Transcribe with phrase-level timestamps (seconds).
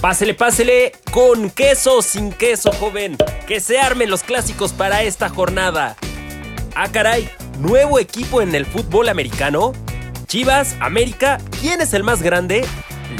[0.00, 3.18] Pásele, pásele, con queso o sin queso, joven.
[3.46, 5.94] Que se armen los clásicos para esta jornada.
[6.74, 9.74] Ah, caray, nuevo equipo en el fútbol americano.
[10.26, 12.64] Chivas, América, ¿quién es el más grande?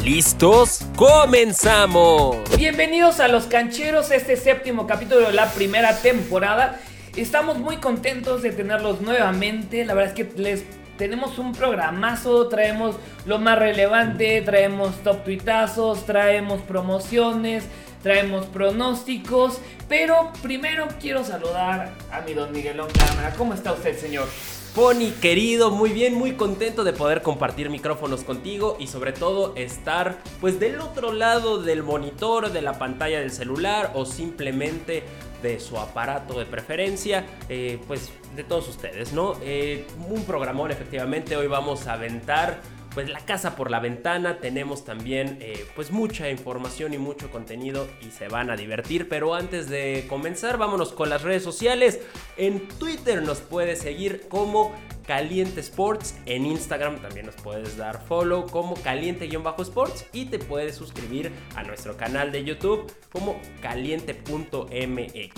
[0.03, 0.80] ¿Listos?
[0.96, 2.39] ¡Comenzamos!
[2.57, 6.81] Bienvenidos a Los Cancheros, este séptimo capítulo de la primera temporada.
[7.15, 9.85] Estamos muy contentos de tenerlos nuevamente.
[9.85, 10.65] La verdad es que les
[11.01, 12.95] tenemos un programazo, traemos
[13.25, 17.65] lo más relevante, traemos top tuitazos, traemos promociones,
[18.02, 23.33] traemos pronósticos, pero primero quiero saludar a mi don Miguelón Cámara.
[23.38, 24.29] ¿Cómo está usted, señor?
[24.74, 30.19] Pony querido, muy bien, muy contento de poder compartir micrófonos contigo y sobre todo estar
[30.38, 35.02] pues del otro lado del monitor, de la pantalla del celular o simplemente
[35.43, 39.35] de su aparato de preferencia, eh, pues de todos ustedes, ¿no?
[39.43, 42.61] Eh, un programón efectivamente, hoy vamos a aventar
[42.95, 47.88] pues la casa por la ventana, tenemos también eh, pues mucha información y mucho contenido
[48.01, 52.01] y se van a divertir, pero antes de comenzar vámonos con las redes sociales,
[52.37, 54.74] en Twitter nos puedes seguir como
[55.10, 56.15] Caliente Sports.
[56.27, 61.97] En Instagram también nos puedes dar follow como caliente-sports y te puedes suscribir a nuestro
[61.97, 65.32] canal de YouTube como caliente.mx.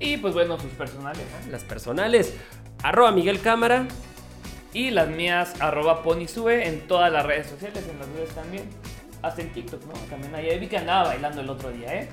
[0.00, 1.22] Y pues bueno, sus personales.
[1.50, 2.34] Las personales,
[2.82, 3.88] arroba Miguel Cámara.
[4.72, 8.64] Y las mías, arroba Ponysube en todas las redes sociales, en las redes también.
[9.22, 9.92] Hasta en TikTok, ¿no?
[10.10, 12.08] También ahí vi que andaba bailando el otro día, ¿eh?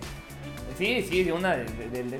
[0.77, 2.19] Sí, sí, de una del de,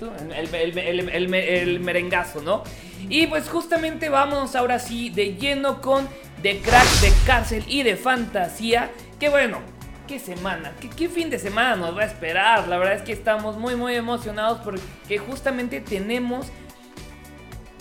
[0.00, 2.62] el, el, merengazo, ¿no?
[3.08, 6.08] Y pues justamente vamos ahora sí de lleno con
[6.42, 8.90] The Crack de Cárcel y de Fantasía.
[9.18, 9.60] Que bueno,
[10.06, 12.68] qué semana, ¿Qué, qué, fin de semana nos va a esperar.
[12.68, 16.46] La verdad es que estamos muy, muy emocionados porque justamente tenemos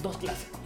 [0.02, 0.56] dos clásicos.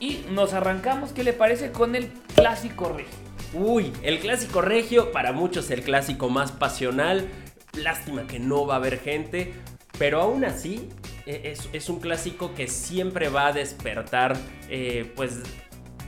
[0.00, 1.70] Y nos arrancamos, ¿qué le parece?
[1.70, 3.12] Con el clásico regio.
[3.52, 7.28] Uy, el clásico regio, para muchos el clásico más pasional.
[7.74, 9.52] Lástima que no va a haber gente,
[9.98, 10.88] pero aún así,
[11.26, 14.38] e, es, un clásico que siempre va a despertar,
[14.70, 15.40] eh, pues,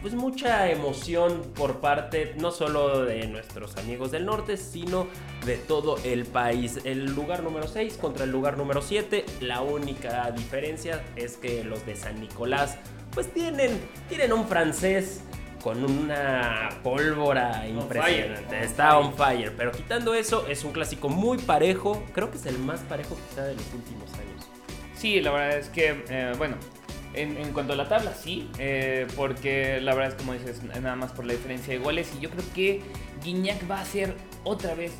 [0.00, 5.06] pues mucha emoción por parte no solo de nuestros amigos del norte, sino
[5.44, 6.78] de todo el país.
[6.84, 9.24] El lugar número 6 contra el lugar número 7.
[9.40, 12.78] La única diferencia es que los de San Nicolás,
[13.14, 15.22] pues tienen, tienen un francés
[15.62, 18.64] con una pólvora impresionante.
[18.64, 19.52] Está on fire.
[19.56, 22.02] Pero quitando eso, es un clásico muy parejo.
[22.12, 24.48] Creo que es el más parejo quizá de los últimos años.
[24.96, 26.56] Sí, la verdad es que, eh, bueno,
[27.14, 28.48] en, cuanto a la tabla, sí.
[28.58, 32.12] Eh, porque la verdad es como dices, nada más por la diferencia de goles.
[32.16, 32.82] Y yo creo que
[33.22, 34.14] Guiñac va a ser
[34.44, 34.92] otra vez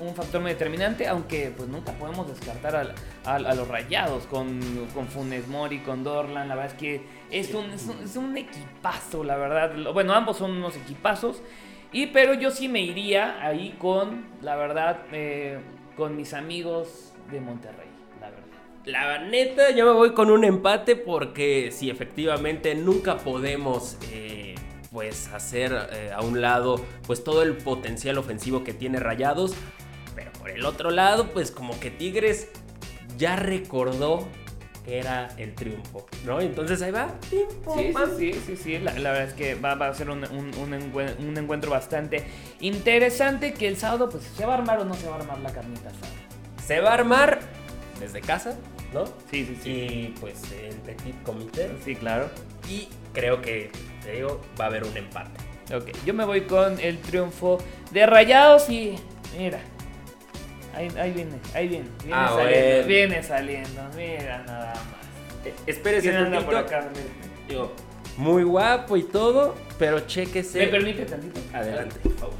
[0.00, 2.94] un, factor muy determinante, aunque pues nunca podemos descartar
[3.24, 4.60] a, los rayados con,
[4.94, 9.36] con, Funes Mori, con Dorlan, la verdad es que es un, es un, equipazo, la
[9.36, 9.92] verdad.
[9.92, 11.42] Bueno, ambos son unos equipazos,
[11.92, 15.58] y, pero yo sí me iría ahí con, la verdad, eh,
[15.96, 17.93] con mis amigos de Monterrey.
[18.84, 24.56] La neta, yo me voy con un empate porque si efectivamente nunca podemos eh,
[24.92, 29.54] pues hacer eh, a un lado pues todo el potencial ofensivo que tiene Rayados,
[30.14, 32.48] pero por el otro lado pues como que Tigres
[33.16, 34.28] ya recordó
[34.84, 36.42] que era el triunfo, ¿no?
[36.42, 37.08] Entonces ahí va.
[37.30, 37.40] Sí,
[38.18, 42.22] sí, sí, sí, La, verdad es que va, a ser un, un, encuentro bastante
[42.60, 45.38] interesante que el sábado pues se va a armar o no se va a armar
[45.38, 45.90] la carnita
[46.62, 47.40] Se va a armar
[47.98, 48.58] desde casa,
[48.94, 49.04] ¿no?
[49.30, 49.70] Sí, sí, sí.
[49.70, 51.70] Y pues el petit comité.
[51.84, 52.30] Sí, claro.
[52.70, 53.70] Y creo que
[54.02, 55.40] te digo, va a haber un empate.
[55.74, 57.58] Ok, yo me voy con el triunfo
[57.90, 58.96] de Rayados y
[59.36, 59.58] mira,
[60.74, 65.46] ahí, viene, ahí viene, viene ah, saliendo, viene saliendo, mira nada más.
[65.46, 66.44] Eh, espérese tantito.
[66.44, 66.88] Por acá,
[67.48, 67.72] Digo,
[68.16, 70.60] muy guapo y todo, pero chéquese.
[70.60, 71.40] ¿Me permite tantito?
[71.52, 72.36] Adelante, por favor.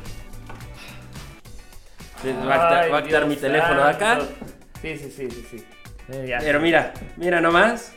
[2.48, 4.20] va a quitar, mi teléfono de acá.
[4.80, 5.64] Sí, sí, sí, sí, sí.
[6.08, 7.92] Eh, pero mira, mira nomás.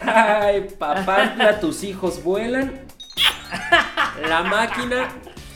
[0.00, 2.72] Ay, papá, tus hijos vuelan.
[4.28, 5.08] La máquina.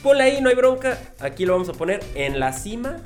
[0.02, 0.98] Ponla ahí, no hay bronca.
[1.20, 2.98] Aquí lo vamos a poner en la cima.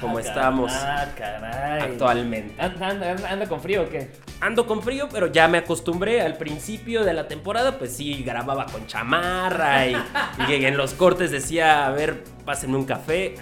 [0.00, 2.54] Como ah, estamos actualmente.
[2.60, 4.10] ¿Anda, con frío o qué?
[4.40, 6.22] Ando con frío, pero ya me acostumbré.
[6.22, 9.96] Al principio de la temporada, pues sí, grababa con chamarra y,
[10.48, 13.34] y en los cortes decía, a ver, pásenme un café.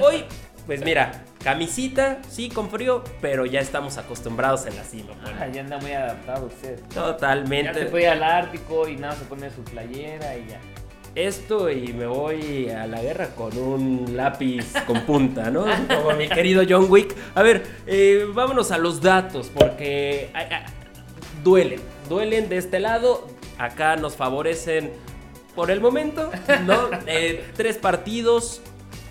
[0.00, 0.24] Hoy
[0.66, 5.12] pues mira, camisita, sí, con frío, pero ya estamos acostumbrados en la cima.
[5.38, 6.80] Ah, ya anda muy adaptado usted.
[6.94, 7.72] Totalmente.
[7.72, 10.60] Ya se fue al Ártico y nada, se pone su playera y ya.
[11.14, 15.66] Esto y me voy a la guerra con un lápiz con punta, ¿no?
[15.94, 17.14] Como mi querido John Wick.
[17.34, 20.30] A ver, eh, vámonos a los datos, porque
[21.44, 23.28] duelen, duelen de este lado.
[23.58, 24.92] Acá nos favorecen
[25.54, 26.30] por el momento,
[26.64, 26.90] ¿no?
[27.06, 28.62] Eh, tres partidos,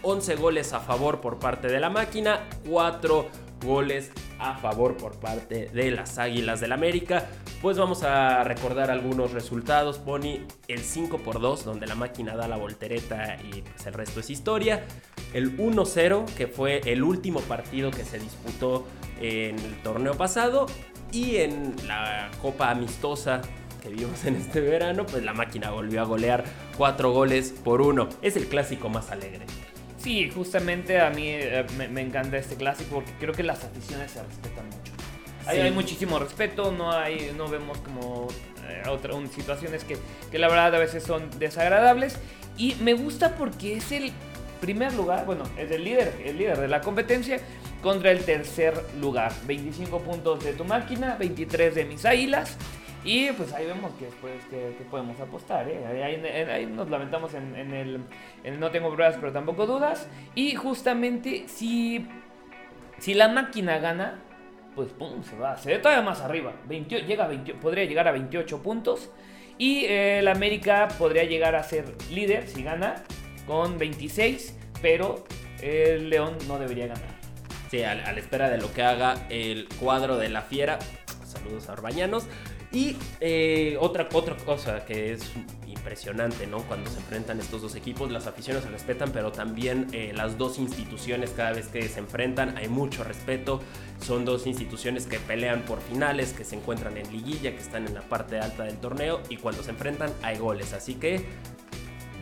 [0.03, 3.29] 11 goles a favor por parte de la máquina, 4
[3.63, 7.27] goles a favor por parte de las Águilas del América.
[7.61, 9.99] Pues vamos a recordar algunos resultados.
[9.99, 14.19] Pony el 5 por 2, donde la máquina da la voltereta y pues el resto
[14.19, 14.83] es historia.
[15.33, 18.87] El 1-0, que fue el último partido que se disputó
[19.19, 20.65] en el torneo pasado.
[21.11, 23.41] Y en la Copa Amistosa
[23.81, 26.43] que vimos en este verano, pues la máquina volvió a golear
[26.77, 28.09] 4 goles por 1.
[28.21, 29.45] Es el clásico más alegre.
[30.01, 34.23] Sí, justamente a mí eh, me, encanta este clásico porque creo que las aficiones se
[34.23, 34.91] respetan mucho.
[35.45, 38.27] Hay, muchísimo respeto, no, hay, no vemos como
[38.67, 39.97] eh, otras situaciones que,
[40.31, 42.17] que la verdad a veces son desagradables.
[42.57, 44.11] Y me gusta porque es el
[44.59, 47.39] primer lugar, bueno, es el líder, el líder de la competencia
[47.81, 49.33] contra el tercer lugar.
[49.45, 52.57] 25 puntos de tu máquina, 23 de mis águilas.
[53.03, 55.67] Y pues ahí vemos que después que, podemos apostar.
[55.67, 56.03] ¿eh?
[56.03, 60.07] Ahí, nos lamentamos en, el, no tengo pruebas pero tampoco dudas.
[60.35, 62.07] Y justamente si,
[62.99, 64.19] si la máquina gana,
[64.75, 66.53] pues pum, se va, se ve todavía más arriba.
[66.69, 69.09] llega podría llegar a 28 puntos.
[69.57, 73.03] Y eh, el América podría llegar a ser líder si gana
[73.47, 74.57] con 26.
[74.81, 75.23] Pero
[75.61, 77.19] el León no debería ganar.
[77.71, 80.77] Sí, a, a la espera de lo que haga el cuadro de la fiera.
[81.23, 82.27] Saludos a Orbañanos.
[82.73, 85.29] Y eh, otra, otra cosa que es
[85.67, 86.59] impresionante, ¿no?
[86.59, 90.57] Cuando se enfrentan estos dos equipos, las aficiones se respetan, pero también eh, las dos
[90.57, 93.61] instituciones cada vez que se enfrentan hay mucho respeto.
[93.99, 97.93] Son dos instituciones que pelean por finales, que se encuentran en liguilla, que están en
[97.93, 100.71] la parte alta del torneo y cuando se enfrentan hay goles.
[100.73, 101.25] Así que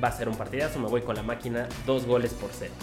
[0.04, 0.80] va a ser un partidazo.
[0.80, 2.74] Me voy con la máquina, dos goles por cero.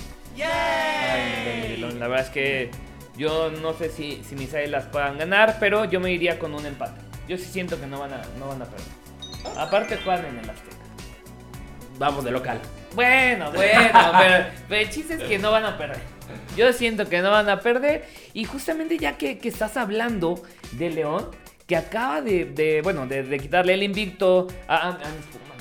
[1.99, 2.71] la verdad es que
[3.17, 6.65] yo no sé si, si mis las puedan ganar, pero yo me iría con un
[6.65, 7.06] empate.
[7.28, 8.87] Yo sí siento que no van a, no van a perder.
[9.56, 10.76] Aparte juegan en el Azteca.
[11.99, 12.61] Vamos de local.
[12.94, 14.12] Bueno, bueno,
[14.69, 16.00] pero, el chiste es que no van a perder.
[16.56, 18.06] Yo siento que no van a perder.
[18.32, 20.43] Y justamente ya que, estás hablando
[20.73, 21.31] de León,
[21.67, 24.99] que acaba de, bueno, de, quitarle el invicto a,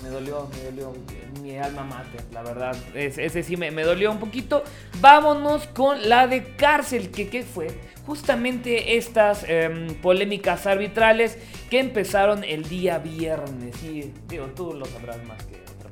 [0.04, 0.94] me dolió, me dolió
[1.42, 2.76] mi alma mate, la verdad.
[2.94, 4.64] ese sí me, dolió un poquito.
[5.00, 7.68] Vámonos con la de cárcel, que ¿qué fue?
[8.06, 11.38] justamente estas em, polémicas arbitrales
[11.70, 13.84] que empezaron el día viernes.
[13.84, 15.90] Y digo, tú lo sabrás más que otra.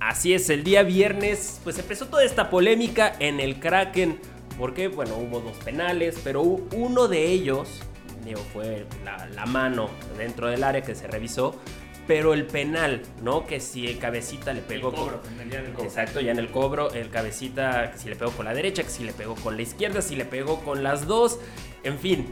[0.00, 4.18] Así es, el día viernes pues empezó toda esta polémica en el Kraken.
[4.58, 7.82] Porque, bueno, hubo dos penales, pero uno de ellos,
[8.26, 9.88] digo, fue la, la mano
[10.18, 11.58] dentro del área que se revisó
[12.06, 13.46] pero el penal, ¿no?
[13.46, 15.08] Que si el cabecita le pegó con,
[15.82, 18.90] Exacto, ya en el cobro, el cabecita que si le pegó con la derecha, que
[18.90, 21.40] si le pegó con la izquierda, si le pegó con las dos,
[21.82, 22.26] en fin.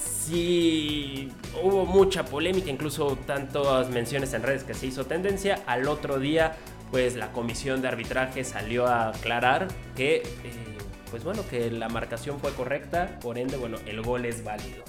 [0.00, 1.30] Sí,
[1.62, 5.60] hubo mucha polémica, incluso tantas menciones en redes que se hizo tendencia.
[5.66, 6.54] Al otro día,
[6.92, 10.71] pues la comisión de arbitraje salió a aclarar que, eh,
[11.12, 14.82] pues bueno, que la marcación fue correcta, por ende, bueno, el gol es válido.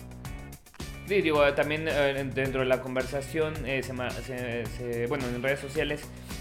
[1.05, 3.83] Sí, digo, también eh, dentro de la conversación, eh,
[5.09, 5.99] bueno, en redes sociales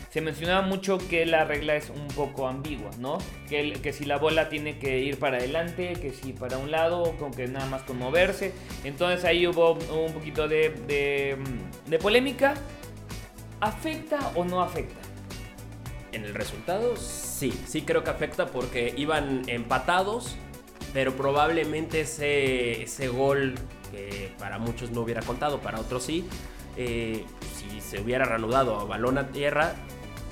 [0.08, 3.19] se mencionaba mucho que la regla es un poco ambigua, ¿no?
[3.49, 7.17] Que, que si la bola tiene que ir para adelante, que si para un lado,
[7.19, 8.52] con que nada más con moverse.
[8.84, 11.37] Entonces ahí hubo un poquito de, de,
[11.87, 12.55] de polémica.
[13.58, 15.01] ¿Afecta o no afecta?
[16.12, 20.36] En el resultado, sí, sí creo que afecta porque iban empatados,
[20.93, 23.55] pero probablemente ese, ese gol
[23.91, 26.27] que para muchos no hubiera contado, para otros sí.
[26.77, 27.25] Eh,
[27.56, 29.75] si se hubiera reanudado a balón a tierra,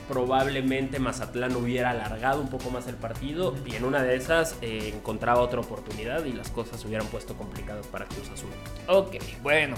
[0.09, 4.93] probablemente Mazatlán hubiera alargado un poco más el partido y en una de esas eh,
[4.95, 8.50] encontraba otra oportunidad y las cosas se hubieran puesto complicadas para Cruz Azul.
[8.88, 9.76] Ok, bueno.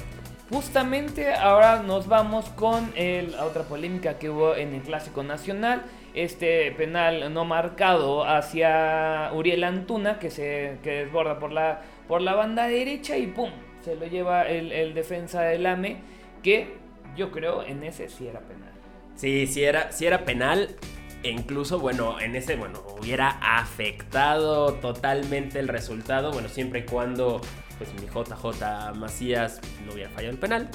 [0.50, 5.82] Justamente ahora nos vamos con la otra polémica que hubo en el Clásico Nacional.
[6.14, 12.34] Este penal no marcado hacia Uriel Antuna que se que desborda por la, por la
[12.34, 13.50] banda derecha y ¡pum!
[13.82, 15.98] se lo lleva el, defensa del AME,
[16.42, 16.76] que
[17.16, 18.72] yo creo en ese sí era penal.
[19.16, 20.76] Sí, sí era, era penal.
[21.22, 26.32] E incluso, bueno, en ese, bueno, hubiera afectado totalmente el resultado.
[26.32, 27.40] Bueno, siempre y cuando,
[27.78, 30.68] pues mi JJ Macías no hubiera fallado el penal.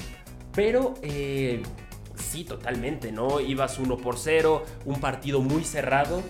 [0.54, 1.62] Pero, eh,
[2.18, 3.40] sí, totalmente, ¿no?
[3.40, 6.22] Ibas 1 por 0, un partido muy cerrado.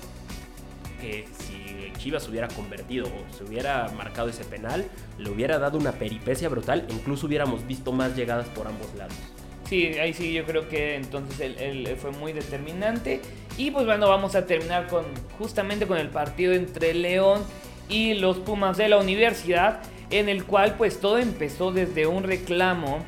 [1.00, 1.26] Que
[1.98, 4.86] Chivas hubiera convertido o se hubiera marcado ese penal,
[5.18, 9.14] le hubiera dado una peripecia brutal, incluso hubiéramos visto más llegadas por ambos lados.
[9.68, 13.20] Sí, ahí sí yo creo que entonces él, fue muy determinante.
[13.58, 15.04] Y pues bueno, vamos a terminar con
[15.36, 17.42] justamente con el partido entre León
[17.88, 23.04] y los Pumas de la universidad, en el cual pues todo empezó desde un reclamo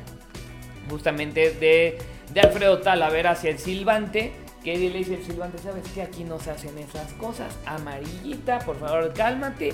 [0.87, 1.97] justamente de,
[2.33, 4.31] de Alfredo Talavera hacia el silbante
[4.63, 6.03] que le dice el silbante, ¿sabes qué?
[6.03, 7.57] Aquí no se hacen esas cosas.
[7.65, 9.73] Amarillita, por favor, cálmate.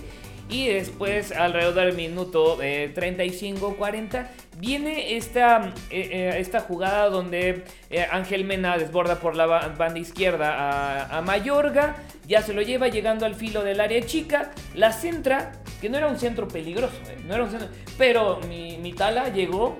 [0.50, 7.66] Y después, alrededor del minuto 35-40, eh, viene esta, eh, eh, esta jugada donde
[8.12, 11.98] Ángel Mena desborda por la banda izquierda a, a, Mayorga.
[12.26, 14.52] Ya se lo lleva llegando al filo del área chica.
[14.74, 16.96] La centra, que no era un centro peligroso,
[17.26, 19.78] no era un centro, pero mi, mi tala llegó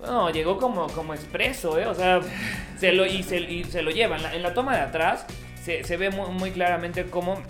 [0.00, 1.86] no, llegó como, como expreso, ¿eh?
[1.86, 2.20] O sea,
[2.78, 4.16] se lo, y, se, y se lo lleva.
[4.32, 5.26] En la, toma de atrás
[5.62, 7.42] se, ve muy, claramente cómo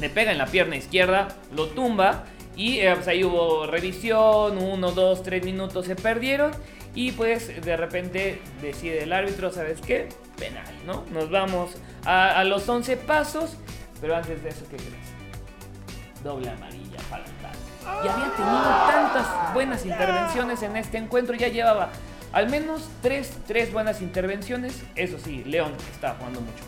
[0.00, 2.24] le pega en la pierna izquierda, lo tumba.
[2.56, 6.52] Y eh, pues ahí hubo revisión, uno, dos, tres minutos se perdieron.
[6.94, 10.08] Y pues de repente decide el árbitro, ¿sabes qué?
[10.38, 11.04] Penal, ¿no?
[11.12, 13.56] Nos vamos a, los 11 pasos.
[14.00, 16.22] Pero antes de eso, ¿qué crees?
[16.24, 17.24] Doble amarilla para
[18.04, 21.90] y había tenido tantas buenas intervenciones en este encuentro, ya llevaba
[22.32, 24.82] al menos tres, tres buenas intervenciones.
[24.94, 26.64] Eso sí, León está jugando mucho.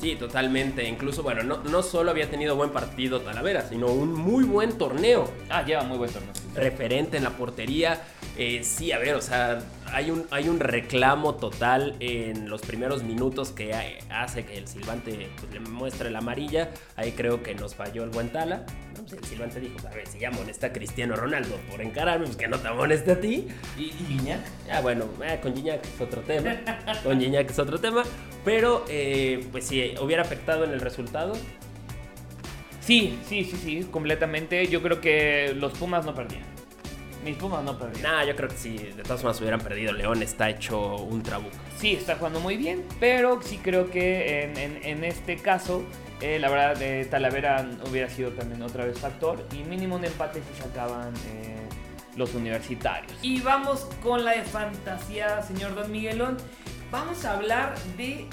[0.00, 0.86] Sí, totalmente.
[0.88, 5.30] Incluso, bueno, no, no solo había tenido buen partido Talavera, sino un muy buen torneo.
[5.48, 6.32] Ah, lleva muy buen torneo.
[6.54, 8.02] Referente en la portería.
[8.36, 9.60] Eh, sí, a ver, o sea,
[9.92, 15.30] hay un, hay un reclamo total en los primeros minutos que hace que el silbante
[15.40, 16.70] pues, le muestre la amarilla.
[16.96, 18.66] Ahí creo que nos falló el buen Tala.
[19.08, 22.36] Pues, el silbante dijo, a ver, si ya amonesta a Cristiano Ronaldo por encararme, pues
[22.36, 23.48] que no te amoneste a ti.
[23.76, 24.40] ¿Y, y Guiñac?
[24.72, 26.56] Ah, bueno, eh, con Guiñac es otro tema.
[27.02, 28.02] con Guiñac es otro tema.
[28.44, 31.34] Pero, eh, pues si hubiera afectado en el resultado.
[32.80, 34.66] Sí, sí, sí, sí, completamente.
[34.68, 36.53] Yo creo que los Pumas no perdían.
[37.24, 38.12] Mis Pumas no perdieron.
[38.12, 41.56] Nah, yo creo que si de todas formas hubieran perdido, León está hecho un trabuco.
[41.78, 44.52] Sí, está jugando muy bien, pero sí creo que
[44.82, 45.84] en, este caso,
[46.20, 50.40] eh, la verdad, de Talavera hubiera sido también otra vez factor y mínimo un empate
[50.40, 51.66] si sacaban eh,
[52.16, 53.12] los universitarios.
[53.22, 56.36] Y vamos con la de fantasía, señor Don Miguelón.
[56.90, 58.26] Vamos a hablar de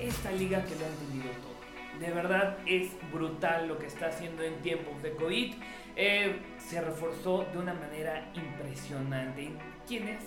[0.00, 1.58] esta liga que lo ha entendido todo.
[2.00, 5.54] De verdad es brutal lo que está haciendo en tiempos de COVID.
[5.96, 6.36] Eh,
[6.68, 9.48] se reforzó de una manera impresionante.
[9.86, 10.22] ¿Quién es?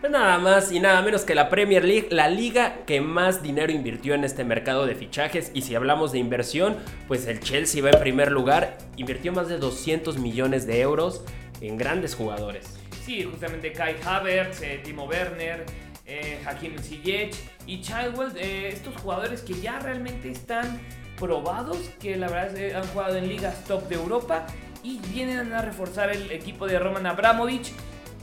[0.00, 3.70] Pues nada más y nada menos que la Premier League, la liga que más dinero
[3.70, 5.52] invirtió en este mercado de fichajes.
[5.54, 9.58] Y si hablamos de inversión, pues el Chelsea va en primer lugar, invirtió más de
[9.58, 11.24] 200 millones de euros
[11.60, 12.78] en grandes jugadores.
[13.04, 15.66] Sí, justamente Kai Havertz, eh, Timo Werner,
[16.06, 17.36] eh, Hakim Ziyech
[17.66, 20.80] y Chilwell, eh, estos jugadores que ya realmente están
[21.18, 24.46] probados, que la verdad han jugado en ligas top de Europa
[24.82, 27.72] y vienen a reforzar el equipo de Roman Abramovich,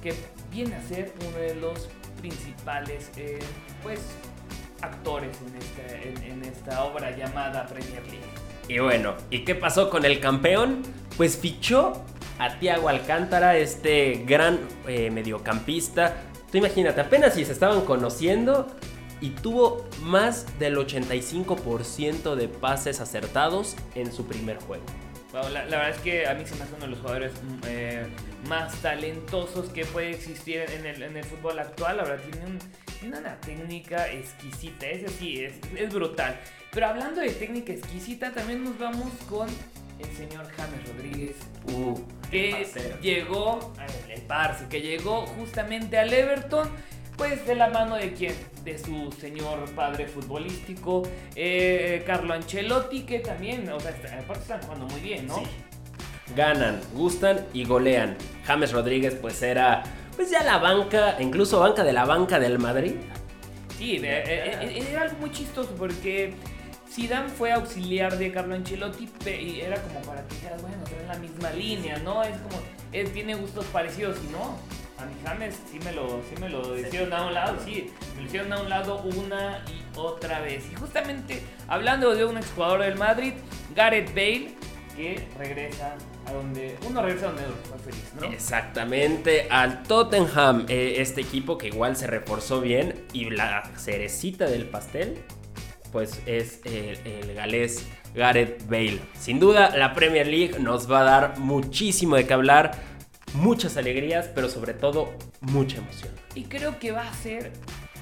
[0.02, 0.14] que
[0.52, 1.88] viene a ser uno de los
[2.20, 3.40] principales eh,
[3.84, 4.00] pues,
[4.82, 5.38] actores
[6.24, 8.26] en esta, obra llamada Premier League.
[8.68, 10.82] Y bueno, ¿y qué pasó con el campeón?
[11.16, 12.04] Pues fichó
[12.40, 16.18] a Thiago Alcántara, este gran eh, mediocampista.
[16.52, 18.68] Tú imagínate, apenas si se estaban conociendo
[19.22, 24.84] y tuvo más del 85% de pases acertados en su primer juego.
[25.44, 28.06] La, verdad es que a mí se me hace uno de los jugadores mm, eh,
[28.48, 31.98] más talentosos que puede existir en el, fútbol actual.
[31.98, 32.24] La verdad,
[33.00, 34.88] tiene, una técnica exquisita.
[34.88, 36.39] Ese sí, es, es brutal.
[36.72, 39.48] Pero hablando de técnica exquisita, también nos vamos con
[40.00, 41.36] el señor James Rodríguez.
[41.74, 42.67] Uh, que
[43.01, 43.74] llegó,
[44.10, 46.70] el parce, que llegó justamente al Everton
[47.18, 48.36] pues de la mano de quién?
[48.64, 51.04] De su señor padre futbolístico,
[51.36, 55.36] eh, Carlo Ancelotti, que también, o sea, aparte están jugando muy bien, ¿no?
[55.36, 55.44] Sí.
[56.36, 58.18] Ganan, gustan y golean.
[58.46, 59.84] James Rodríguez pues era
[60.16, 62.96] pues ya la banca, incluso banca de la banca del Madrid.
[63.78, 66.34] Sí, eh, eh, era algo muy chistoso porque
[66.92, 71.16] Zidane fue auxiliar de Carlo Ancelotti y era como para que dijeras, bueno, en la
[71.20, 72.24] misma línea, ¿no?
[72.24, 72.60] Es como,
[72.92, 74.58] él tiene gustos parecidos y no
[75.00, 78.22] a mi James sí me lo, sí me lo hicieron a un lado, sí, me
[78.22, 80.66] lo hicieron a un lado una y otra vez.
[80.72, 83.34] Y justamente hablando de un exjugador del Madrid,
[83.75, 84.56] Gareth Bale,
[84.96, 88.27] que regresa a donde uno regresa a donde fue feliz, ¿no?
[88.32, 94.66] Exactamente, al Tottenham, eh, este equipo que igual se reforzó bien y la cerecita del
[94.66, 95.20] pastel,
[95.92, 99.00] pues es el, el galés Gareth Bale.
[99.18, 102.97] Sin duda, la Premier League nos va a dar muchísimo de qué hablar
[103.34, 106.12] muchas alegrías, pero sobre todo mucha emoción.
[106.36, 107.52] Y creo que va a ser,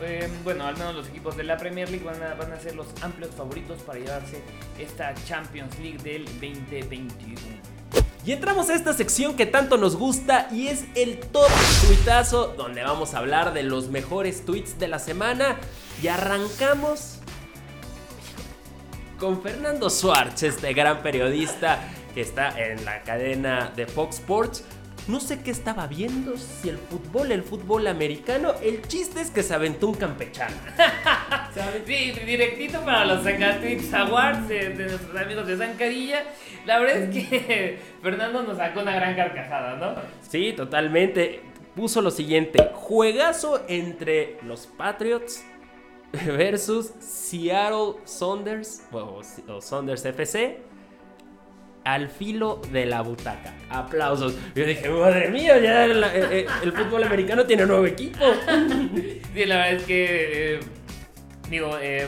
[0.01, 2.75] em, bueno, al menos los equipos de la Premier League van a, van a ser
[2.75, 4.41] los amplios favoritos para llevarse
[4.79, 7.39] esta Champions League del 2021.
[8.25, 11.47] Y entramos a esta sección que tanto nos gusta y es el top
[11.85, 15.57] tuitazo donde vamos a hablar de los mejores tweets de la semana
[16.01, 17.19] y arrancamos
[19.19, 21.79] con Fernando Schwartz, este gran periodista
[22.15, 24.63] que está en la cadena de Fox Sports
[25.07, 28.53] No sé qué estaba viendo, si el fútbol, el fútbol americano.
[28.63, 30.55] El chiste es que se aventó un campechano.
[31.85, 36.23] Sí, directito para los Zacatwix Awards de, de nuestros amigos de Zancadilla.
[36.65, 39.95] La verdad es que Fernando nos sacó una gran carcajada, ¿no?
[40.27, 41.41] Sí, totalmente.
[41.73, 45.45] Puso lo siguiente: juegazo entre los Patriots
[46.11, 50.59] versus Seattle Saunders o, o Saunders FC
[51.85, 53.53] al filo de la butaca.
[53.69, 54.35] Aplausos.
[54.55, 58.19] Yo dije, madre mía, ya el, el- el fútbol americano tiene nuevo equipo.
[59.33, 60.59] Sí, la verdad es que, eh,
[61.49, 62.07] digo, eh,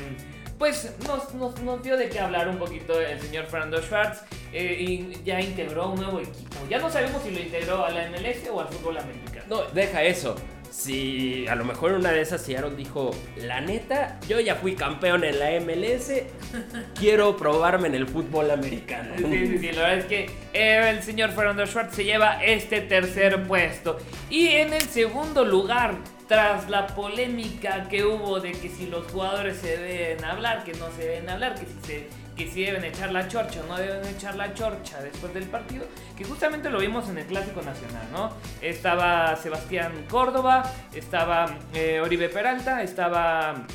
[0.57, 4.21] pues nos, nos, nos dio de qué hablar un poquito el señor Fernando Schwartz
[4.53, 6.55] eh, y ya integró un nuevo equipo.
[6.69, 9.43] Ya no sabemos si lo integró a la MLS o al fútbol americano.
[9.49, 10.35] No, deja eso.
[10.77, 15.23] Si a lo mejor una de esas Seattle dijo, la neta, yo ya fui campeón
[15.23, 16.11] en la MLS,
[16.99, 19.15] quiero probarme en el fútbol americano.
[19.17, 22.81] Sí, sí, sí, la verdad es que eh, el señor Fernando Schwartz se lleva este
[22.81, 23.97] tercer puesto.
[24.29, 25.95] Y en el segundo lugar,
[26.27, 30.91] tras la polémica que hubo de que si los jugadores se deben hablar, que no
[30.91, 34.05] se deben hablar, que si, se, que si deben echar la chorcha o no deben
[34.05, 35.85] echar la chorcha después del partido,
[36.17, 38.33] que justamente lo vimos en el Clásico Nacional, ¿no?
[38.61, 43.65] Estaba Sebastián Córdoba, estaba eh, Oribe Peralta, estaba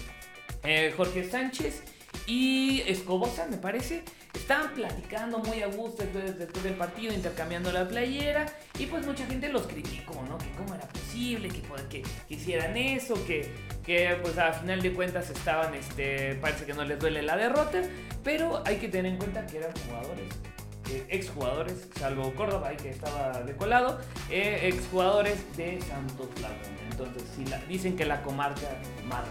[0.63, 1.83] eh, Jorge Sánchez
[2.27, 4.05] y Escobosa, me parece.
[4.35, 8.47] Estaban platicando muy a gusto después, del partido, intercambiando la playera.
[8.79, 10.39] Y pues mucha gente los criticó, ¿no?
[10.39, 13.53] Que cómo era posible que, que, que hicieran eso, que,
[13.85, 17.83] que pues a final de cuentas estaban, este, parece que no les duele la derrota.
[18.25, 20.25] Pero hay que tener en cuenta que eran jugadores
[20.91, 26.59] eh, exjugadores, salvo Córdoba, ahí que estaba de colado, eh, exjugadores de Santos Laguna.
[26.91, 28.69] Entonces, sí, la- dicen que la comarca
[29.07, 29.29] marca.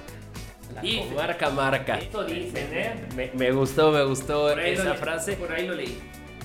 [0.76, 1.98] La Y- comarca marca.
[1.98, 3.08] Esto dicen, ¿eh?
[3.16, 5.34] Me, me gustó, me gustó Por esa frase.
[5.34, 6.00] Por ahí lo leí.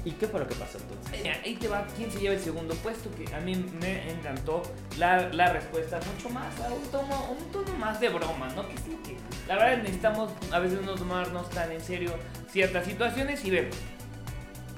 [0.05, 1.21] ¿Y qué fue lo que pasó entonces?
[1.21, 4.63] Mira, ahí te va quién se lleva el segundo puesto, que a mí me encantó
[4.99, 8.69] la, la respuesta mucho más, a un tono, un tono más de broma, ¿no?
[8.69, 9.17] Que sí, que
[9.49, 12.13] la verdad necesitamos a veces no tomarnos tan en serio
[12.53, 13.75] ciertas situaciones y vemos.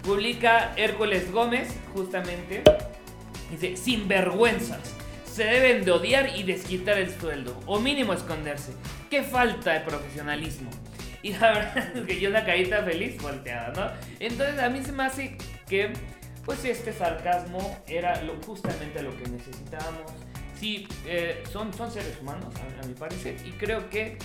[0.03, 2.63] Publica Hércules Gómez, justamente,
[3.51, 4.95] dice, sinvergüenzas,
[5.31, 8.73] se deben de odiar y desquitar el sueldo, o mínimo esconderse.
[9.11, 10.71] Qué falta de profesionalismo.
[11.23, 13.91] Y la verdad es que yo una carita feliz volteada, ¿no?
[14.21, 15.37] Entonces a mí se me hace
[15.69, 15.93] que,
[16.45, 20.13] pues este sarcasmo era lo, justamente lo que necesitábamos.
[20.59, 24.19] Sí, eh, son, son seres humanos, a, a mi parecer, y creo que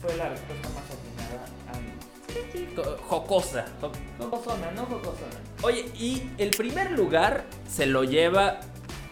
[0.00, 1.44] fue la respuesta más atinada
[1.74, 2.66] a mí.
[2.74, 3.64] Co- Jocosa.
[3.80, 4.84] Jo- Jocosona, ¿no?
[4.86, 5.36] Jocosona.
[5.62, 8.60] Oye, y el primer lugar se lo lleva,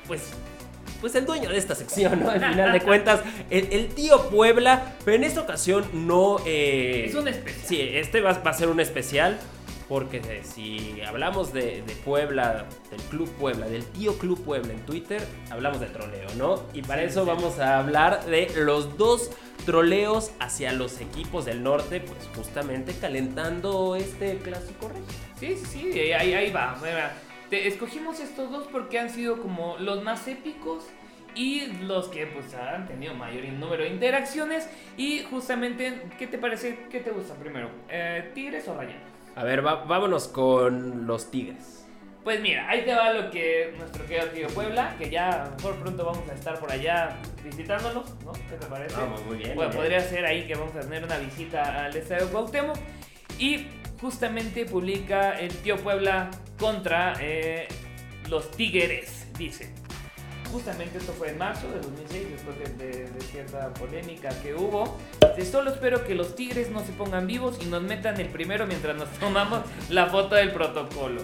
[0.06, 0.30] pues,
[1.04, 2.30] pues el dueño de esta sección, ¿no?
[2.30, 6.38] Al final de cuentas, el, el tío Puebla, pero en esta ocasión no...
[6.46, 7.66] eh, Es un especial.
[7.66, 9.38] Sí, este va, va a ser un especial.
[9.86, 14.80] Porque eh, si hablamos de, de Puebla, del Club Puebla, del tío Club Puebla en
[14.86, 16.62] Twitter, hablamos de troleo, ¿no?
[16.72, 17.28] Y para Sí, eso sí.
[17.28, 19.30] vamos a hablar de los dos
[19.66, 25.02] troleos hacia los equipos del norte, pues justamente calentando este clásico rey.
[25.38, 26.78] Sí, sí, sí, ahí, ahí va.
[27.54, 30.86] Mira, te- escogimos estos dos porque han sido como los más épicos
[31.34, 34.68] y los que pues han tenido mayor número de interacciones.
[34.96, 36.78] Y justamente, ¿qué te parece?
[36.90, 37.70] ¿Qué te gusta primero?
[37.88, 39.02] Eh, ¿Tigres o Rayados?
[39.36, 41.80] A ver, va- vámonos con los Tigres.
[42.22, 45.56] Pues mira, ahí te va lo que nuestro querido tío Puebla, que ya a lo
[45.56, 48.32] mejor pronto vamos a estar por allá visitándolos, ¿no?
[48.32, 48.96] ¿Qué te parece?
[48.96, 52.28] Vamos, muy bien, Bueno, podría ser ahí que vamos a tener una visita al estadio
[52.30, 52.76] Cuauhtémoc.
[53.38, 53.66] Y
[54.04, 57.66] justamente publica el tío Puebla contra eh,
[58.28, 59.72] los Tigres, dice.
[60.52, 64.98] Justamente esto fue en marzo de 2006, después de, de- de cierta polémica que hubo.
[65.50, 68.94] Solo espero que los Tigres no se pongan vivos y nos metan el primero mientras
[68.94, 71.22] nos tomamos la foto del protocolo.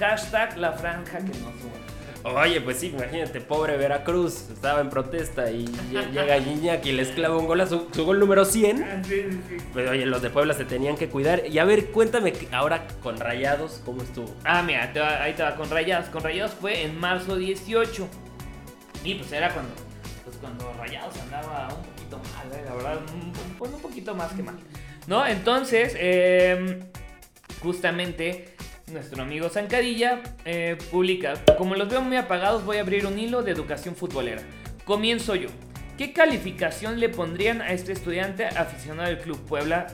[0.00, 1.95] Hashtag la franja que nos une.
[2.34, 7.08] Oye, pues sí, imagínate, pobre Veracruz, estaba en protesta y lle- llega Iñaki y les
[7.10, 8.82] clava un gol a su, su gol número 100.
[8.82, 9.56] Ah, sí, sí, sí.
[9.72, 11.42] Pues oye, los de Puebla se tenían que cuidar.
[11.48, 14.34] Y a ver, cuéntame que ahora con Rayados, ¿cómo estuvo?
[14.44, 16.08] Ah, mira, te va- ahí te va con Rayados.
[16.08, 18.08] Con Rayados fue en marzo 18.
[19.04, 19.72] Y pues era cuando,
[20.24, 22.62] pues cuando Rayados andaba un poquito mal, ¿eh?
[22.66, 24.56] la verdad, un, un- un poquito más que mal.
[25.06, 25.24] ¿No?
[25.24, 26.80] Entonces, eh,
[27.62, 28.55] justamente
[28.92, 33.42] nuestro amigo Zancadilla eh, publica, como los veo muy apagados, voy a abrir un hilo
[33.42, 34.42] de educación futbolera.
[34.84, 35.48] Comienzo yo.
[35.98, 39.88] ¿Qué calificación le pondrían a este estudiante aficionado del Club Puebla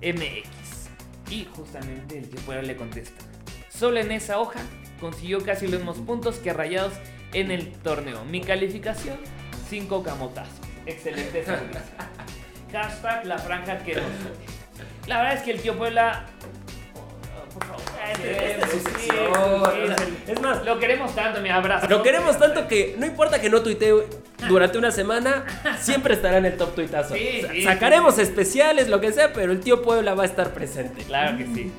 [0.00, 0.88] MX?
[1.30, 3.24] Y justamente el que Puebla le contesta.
[3.68, 4.60] Solo en esa hoja
[5.00, 6.94] consiguió casi los mismos puntos que Rayados
[7.34, 8.24] en el torneo.
[8.24, 9.18] Mi calificación,
[9.68, 10.66] 5 camotazos.
[10.86, 11.80] Excelente servicio.
[12.72, 14.04] Hashtag la franja que nos.
[15.06, 16.26] La verdad es que el tío Puebla.
[18.12, 18.82] Este es
[20.34, 21.86] Sí, más, Lo queremos tanto, mi abrazo.
[21.88, 23.92] lo queremos tanto que no importa que no tuitee
[24.48, 25.44] durante una semana,
[25.80, 27.14] siempre estará en el top tuitazo.
[27.14, 30.52] Sí, Sa- sí, Sacaremos especiales, lo que sea, pero el tío Puebla va a estar
[30.52, 31.02] presente.
[31.04, 31.72] Claro que sí.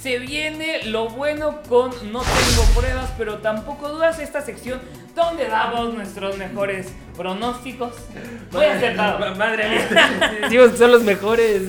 [0.00, 4.80] Se viene lo bueno con No tengo pruebas, pero tampoco dudas esta sección
[5.16, 7.92] donde damos nuestros mejores pronósticos.
[8.52, 9.20] Muy acertados.
[9.20, 10.70] Ma- Madre mía.
[10.78, 11.62] Son los mejores.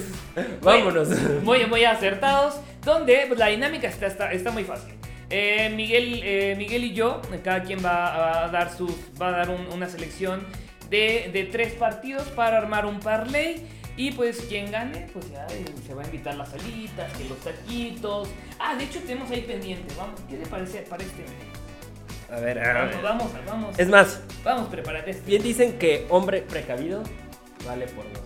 [0.61, 1.07] Vámonos.
[1.43, 2.55] Muy, muy acertados.
[2.85, 4.93] Donde pues, la dinámica está, está, está muy fácil.
[5.29, 9.49] Eh, Miguel, eh, Miguel y yo, cada quien va a dar, sus, va a dar
[9.49, 10.45] un- una selección
[10.89, 13.65] de, de tres partidos para armar un parlay.
[13.97, 17.37] Y pues quien gane, pues ya eh, se va a invitar las salitas, que los
[17.39, 18.27] taquitos.
[18.59, 19.93] Ah, de hecho tenemos ahí pendiente.
[19.97, 21.23] Vamos, ¿qué te parece para este?
[22.29, 23.01] A ver, a Vamos, ver.
[23.03, 23.79] vamos, vamos.
[23.79, 25.11] Es más, Vamos, prepárate.
[25.11, 25.25] este.
[25.25, 27.03] bien dicen que hombre precavido
[27.65, 28.21] vale por dos.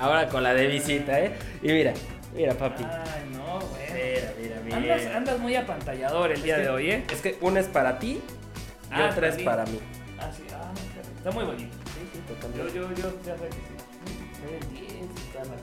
[0.00, 1.32] Ahora con la de visita, ¿eh?
[1.62, 1.92] Y mira,
[2.34, 2.82] mira, papi.
[2.84, 3.94] Ay, no, bueno.
[3.94, 4.76] Mira, mira, mira.
[4.96, 7.04] Andas, andas muy apantallador el día que- de hoy, ¿eh?
[7.12, 8.22] Es que una es para ti y
[8.90, 9.78] Ah, otra es para mí.
[10.18, 10.70] Ah, sí, ah,
[11.18, 11.74] está muy bonito.
[11.86, 12.74] Sí, sí, Yo, totalmente.
[12.78, 14.98] yo, yo, ya sé que sí.
[15.26, 15.56] Está la.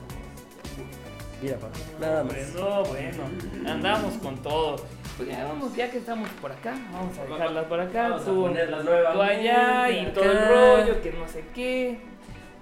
[1.42, 1.78] Mira, papi.
[2.00, 2.52] Nada más.
[2.54, 4.76] Bueno, bueno, andamos con todo.
[5.16, 8.02] Pues ya vamos, ya que estamos por acá, vamos a dejarlas por acá.
[8.10, 11.98] Vamos a tú, nuevamente tú allá y todo el rollo, que no sé qué.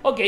[0.00, 0.20] Ok,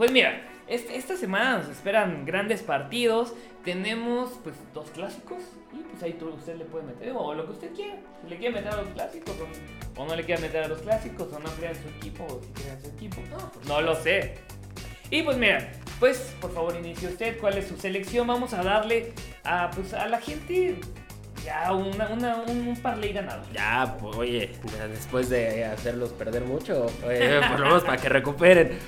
[0.00, 3.34] pues mira, este- esta semana nos esperan grandes partidos.
[3.66, 5.42] Tenemos pues dos clásicos
[5.74, 7.96] y pues ahí tú, usted le puede meter o lo que usted quiera.
[8.22, 10.80] Si le quiere meter a los clásicos o, o no le quiere meter a los
[10.80, 13.16] clásicos o no crea en su equipo o si crea en su equipo.
[13.68, 14.36] No lo sé.
[15.10, 18.26] Y pues mira, pues por favor inicie usted cuál es su selección.
[18.26, 19.12] Vamos a darle
[19.44, 20.80] a, pues, a la gente
[21.44, 23.42] ya una, una- un, un parlay ganado.
[23.52, 24.50] Ya, pues, oye,
[24.88, 28.78] después de hacerlos perder mucho, oye, por lo menos para que recuperen.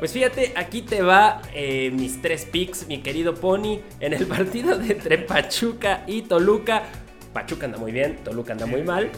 [0.00, 4.78] Pues fíjate, aquí te va eh, mis tres picks, mi querido Pony, en el partido
[4.78, 6.84] de entre Pachuca y Toluca.
[7.34, 9.10] Pachuca anda muy bien, Toluca anda muy mal.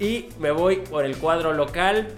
[0.00, 2.08] Y me voy por el cuadro local,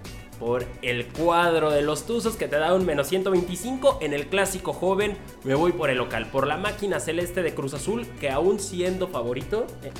[0.40, 3.98] por el cuadro de los Tuzos que te da un menos 125.
[4.00, 7.74] En el clásico joven me voy por el local, por la máquina celeste de Cruz
[7.74, 9.90] Azul, que aún siendo favorito, eh,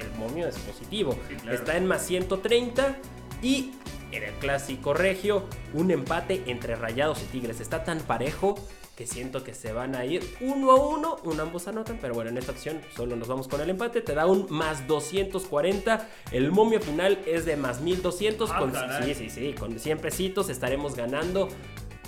[0.00, 1.18] el momio es positivo.
[1.28, 1.58] Sí, claro.
[1.58, 2.96] Está en más 130
[3.42, 3.72] y
[4.12, 7.60] en el clásico regio un empate entre Rayados y Tigres.
[7.60, 8.54] Está tan parejo
[8.96, 12.30] que siento que se van a ir uno a uno, un ambos anotan, pero bueno,
[12.30, 16.50] en esta opción solo nos vamos con el empate, te da un más 240, el
[16.50, 18.72] momio final es de más 1200, Ah, con,
[19.04, 21.50] sí, sí, sí, con 100 pesitos estaremos ganando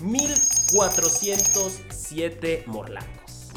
[0.01, 3.49] 1407 morlacos.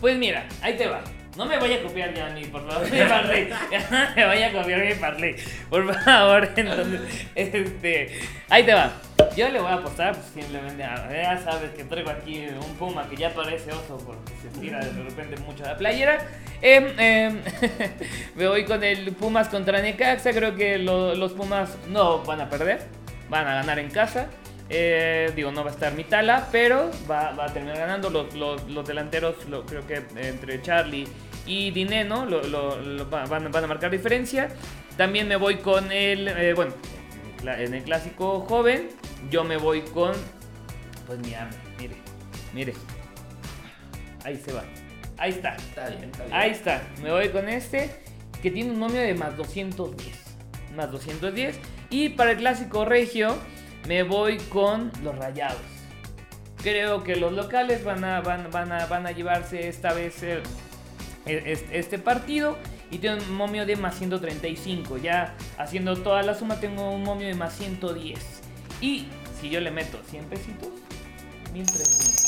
[0.00, 1.04] Pues mira, ahí te va.
[1.36, 2.88] No me vaya a copiar ya mi, por favor,
[4.16, 5.34] me vaya a copiar mi parlay.
[5.68, 7.00] Por favor, entonces,
[7.34, 8.92] este, ahí te va.
[9.36, 13.08] Yo le voy a apostar, pues simplemente, a- ya sabes que traigo aquí un puma
[13.08, 16.18] que ya parece oso porque se tira de repente mucho la playera.
[16.62, 17.40] Em, em,
[18.36, 22.48] me voy con el Pumas contra Necaxa, creo que lo- los Pumas no van a
[22.48, 22.80] perder,
[23.28, 24.28] van a ganar en casa.
[24.76, 28.10] Eh, digo, no va a estar Mitala, pero va, va a terminar ganando.
[28.10, 31.06] Los, los- los delanteros, lo- creo que entre Charlie
[31.46, 34.48] y Dineno lo, lo- lo va- van, van a marcar diferencia.
[34.96, 36.72] También me voy con el, eh, bueno,
[37.46, 38.88] en el clásico joven,
[39.30, 40.12] yo me voy con,
[41.06, 41.94] pues mi hambre, mire,
[42.52, 42.72] mire.
[44.24, 44.64] Ahí se va.
[45.18, 45.54] Ahí está.
[45.54, 46.36] Está bien, está bien.
[46.36, 47.90] Ahí está, me voy con este
[48.42, 50.16] que tiene un momio de más 210.
[50.74, 51.60] Más 210.
[51.90, 53.36] Y para el clásico regio
[53.86, 55.60] me voy con los rayados.
[56.62, 60.24] Creo que los locales van a, van, a, van a llevarse esta vez
[61.26, 62.56] este partido.
[62.90, 64.98] Y tiene un momio de más 135.
[64.98, 68.18] Ya haciendo toda la suma tengo un momio de más 110.
[68.80, 69.06] Y
[69.40, 70.68] si yo le meto 100 pesitos,
[71.52, 72.24] 1300.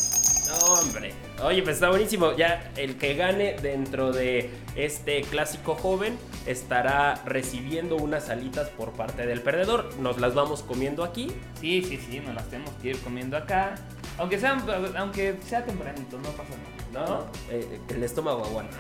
[0.49, 1.13] No, hombre.
[1.43, 2.37] Oye, pues está buenísimo.
[2.37, 9.27] Ya el que gane dentro de este clásico joven estará recibiendo unas alitas por parte
[9.27, 9.95] del perdedor.
[9.99, 11.29] Nos las vamos comiendo aquí.
[11.61, 13.75] Sí, sí, sí, nos las tenemos que ir comiendo acá.
[14.19, 14.57] Aunque sea,
[14.97, 16.55] aunque sea tempranito, no pasa
[16.93, 17.07] nada.
[17.07, 18.77] No, Eh, el estómago aguanta.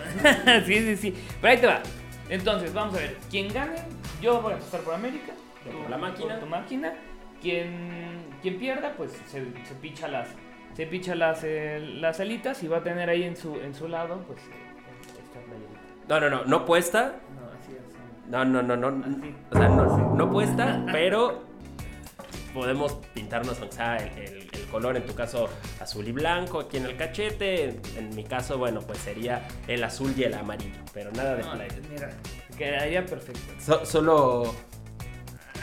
[0.66, 1.14] sí, sí, sí.
[1.40, 1.82] Pero ahí te va.
[2.28, 3.16] Entonces, vamos a ver.
[3.30, 3.76] Quien gane,
[4.22, 5.32] yo voy a apostar por América.
[5.64, 6.34] Por la máquina.
[6.34, 6.94] por tu máquina.
[7.42, 10.28] Quien, quien pierda, pues se, se picha las
[10.76, 13.88] se picha las, eh, las alitas y va a tener ahí en su, en su
[13.88, 14.52] lado, pues, eh,
[15.24, 15.80] esta playerita.
[16.06, 17.14] No, no, no, no puesta.
[18.28, 18.44] No.
[18.44, 18.88] No, no, no.
[19.04, 19.34] Así.
[19.52, 21.44] O sea, no, no puesta, pero
[22.54, 25.48] podemos pintarnos aunque sea el, el- el color, en tu caso
[25.80, 27.64] azul y blanco aquí en el cachete.
[27.68, 31.42] En, en mi caso, bueno, pues sería el azul y el amarillo, pero nada de
[31.42, 31.74] No, playa.
[31.90, 32.10] mira,
[32.56, 33.40] quedaría perfecto.
[33.60, 34.54] So- solo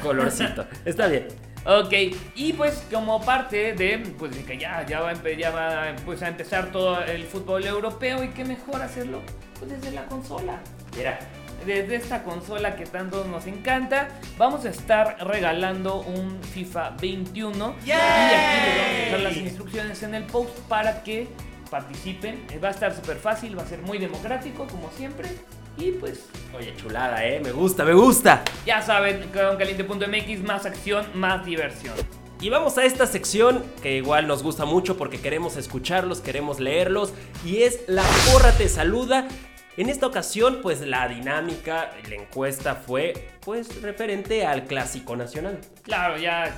[0.02, 0.66] colorcito.
[0.86, 1.28] Está bien.
[1.66, 1.94] Ok,
[2.36, 5.96] y pues como parte de, pues de que ya, ya, va, a empe- ya va
[6.06, 9.22] pues, a empezar todo el fútbol europeo y qué mejor hacerlo
[9.60, 10.60] pues desde la consola.
[10.98, 11.18] Mira,
[11.66, 17.92] Desde esta consola que tanto nos encanta, vamos a estar regalando un FIFA 21 y
[17.92, 21.28] aquí les vamos a dejar las instrucciones en el post para que
[21.72, 22.46] participen.
[22.52, 25.30] Eh, Va a estar súper fácil, va a ser muy democrático como siempre
[25.78, 27.40] y pues oye, chulada, ¿eh?
[27.44, 28.44] Me gusta, me gusta.
[28.66, 31.96] ya saben, con caliente.mx más acción, más diversión.
[32.42, 37.14] Y vamos a esta sección que igual nos gusta mucho porque queremos escucharlos, queremos leerlos
[37.46, 39.30] y es La Porra te saluda.
[39.76, 45.60] En esta ocasión, pues la dinámica, la encuesta fue pues referente al clásico nacional.
[45.82, 46.56] Claro, ya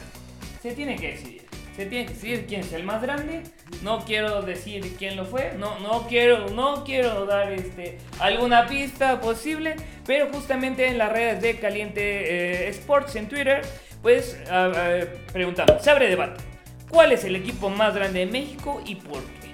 [0.61, 1.45] se tiene que decidir.
[1.77, 3.43] Se tiene que decidir quién es el más grande.
[3.83, 5.53] No quiero decir quién lo fue.
[5.57, 9.77] No, no quiero, no quiero dar este, alguna pista posible.
[10.05, 13.61] Pero justamente en las redes de Caliente eh, Sports en Twitter,
[14.01, 14.37] pues
[15.31, 16.43] preguntamos, se abre debate.
[16.89, 19.53] ¿Cuál es el equipo más grande de México y por qué?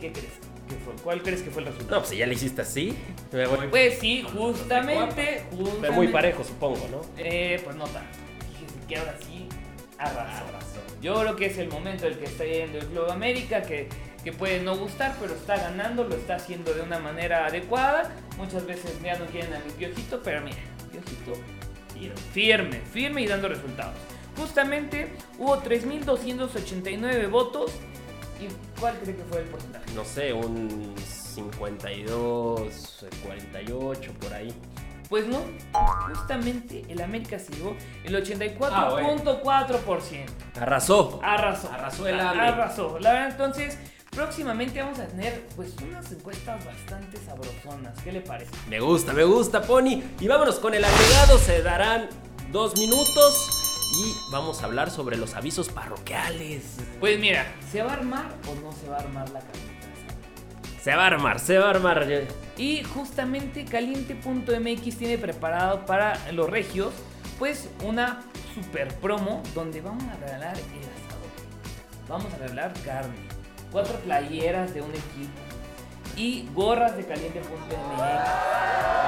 [0.00, 0.45] ¿Qué crees?
[0.74, 0.94] Fue?
[1.02, 1.96] ¿Cuál crees que fue el resultado?
[1.96, 2.96] No, pues si ya le hiciste así.
[3.32, 5.90] me voy- Pues sí, justamente, justamente.
[5.92, 7.02] muy parejo, supongo, ¿no?
[7.18, 8.08] Eh, pues no tanto.
[8.58, 9.48] Fíjese que ahora sí
[9.98, 10.44] arrasó.
[11.00, 13.88] Yo creo que es el momento en el que está yendo el Club América, que,
[14.24, 18.10] que puede no gustar, pero está ganando, lo está haciendo de una manera adecuada.
[18.38, 20.56] Muchas veces ya no quieren a mi piojito, pero mira,
[20.90, 21.32] piojito
[22.32, 23.94] firme, firme y dando resultados.
[24.36, 27.72] Justamente hubo 3.289 votos.
[28.40, 28.48] ¿Y
[28.80, 29.84] cuál cree que fue el porcentaje?
[29.94, 30.94] No sé, un
[31.34, 34.54] 52, 48, por ahí.
[35.08, 35.38] Pues no,
[36.08, 39.22] justamente el América se llevó el Ah, bueno.
[39.24, 40.26] 84.4%.
[40.60, 41.20] Arrasó.
[41.22, 41.70] Arrasó.
[41.72, 42.40] Arrasó el AME.
[42.40, 42.98] Arrasó.
[42.98, 43.78] La verdad, entonces,
[44.10, 47.96] próximamente vamos a tener pues unas encuestas bastante sabrosonas.
[48.02, 48.50] ¿Qué le parece?
[48.68, 50.02] Me gusta, me gusta, Pony.
[50.18, 51.38] Y vámonos con el agregado.
[51.38, 52.08] Se darán
[52.50, 56.76] dos minutos y vamos a hablar sobre los avisos parroquiales.
[57.00, 60.82] Pues mira, ¿se va a armar o no se va a armar la carnita asada?
[60.82, 62.06] Se va a armar, se va a armar.
[62.56, 66.92] Y justamente caliente.mx tiene preparado para los regios
[67.38, 68.22] pues una
[68.54, 71.26] super promo donde vamos a regalar el asador.
[72.08, 73.16] Vamos a regalar carne,
[73.70, 75.45] cuatro playeras de un equipo
[76.16, 77.46] y gorras de caliente.mx.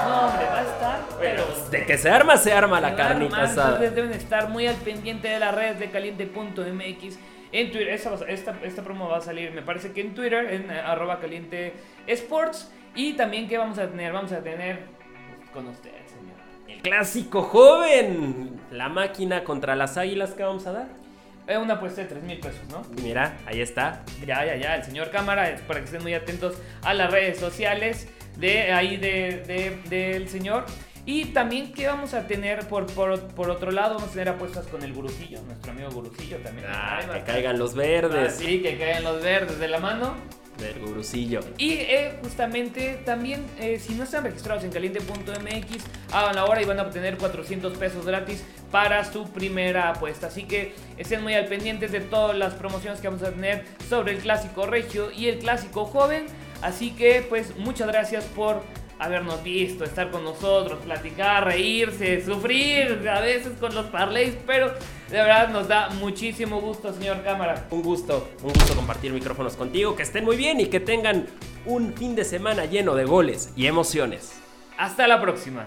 [0.08, 3.70] No, hombre, va a estar, pero De que se arma, se arma la carnita asada.
[3.70, 7.18] Entonces deben estar muy al pendiente de las redes de caliente.mx.
[7.50, 10.70] En Twitter, esta, esta, esta promo va a salir, me parece que en Twitter, en
[10.70, 11.72] eh, arroba caliente
[12.06, 12.70] sports.
[12.94, 14.12] Y también, ¿qué vamos a tener?
[14.12, 14.80] Vamos a tener
[15.38, 16.36] pues, con usted, señor.
[16.68, 18.60] El clásico joven.
[18.70, 20.86] La máquina contra las águilas que vamos a dar.
[21.48, 22.82] Eh, una apuesta de 3 mil pesos, ¿no?
[23.02, 24.04] Mira, ahí está.
[24.26, 28.06] Ya, ya, ya, el señor cámara, para que estén muy atentos a las redes sociales
[28.36, 30.66] de ahí de, de- del señor.
[31.06, 33.94] Y también, ¿qué vamos a tener por, por, por otro lado?
[33.94, 36.66] Vamos a tener apuestas con el gurucillo, nuestro amigo gurucillo también.
[36.70, 38.34] Ah, que caigan los Ah, verdes.
[38.34, 40.16] sí, que caigan los verdes de la mano.
[40.58, 41.40] Del gurucillo.
[41.56, 46.64] Y eh, justamente también, eh, si no están registrados en caliente.mx, hagan la hora y
[46.64, 48.42] van a obtener 400 pesos gratis
[48.72, 50.26] para su primera apuesta.
[50.26, 54.12] Así que estén muy al pendientes de todas las promociones que vamos a tener sobre
[54.12, 56.26] el clásico regio y el clásico joven.
[56.60, 58.62] Así que, pues, muchas gracias por
[58.98, 64.68] habernos visto, estar con nosotros, platicar, reírse, sufrir a veces con los parlays, pero
[65.10, 67.66] de verdad nos da muchísimo gusto, señor cámara.
[67.70, 69.96] Un gusto, un gusto compartir micrófonos contigo.
[69.96, 71.26] Que estén muy bien y que tengan
[71.64, 74.40] un fin de semana lleno de goles y emociones.
[74.76, 75.66] Hasta la próxima.